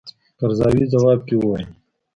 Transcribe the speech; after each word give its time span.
قرضاوي 0.39 0.83
ځواب 0.93 1.19
کې 1.27 1.35
وویل. 1.37 1.69